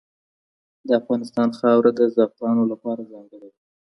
[0.87, 3.49] د افغانستان خاوره د زعفرانو لپاره ځانګړې ده.